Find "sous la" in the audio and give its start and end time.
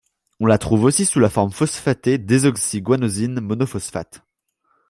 1.05-1.29